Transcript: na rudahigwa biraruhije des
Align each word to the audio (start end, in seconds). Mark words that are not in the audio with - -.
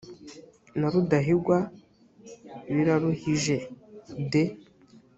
na 0.79 0.87
rudahigwa 0.93 1.57
biraruhije 2.73 3.55
des 4.31 4.49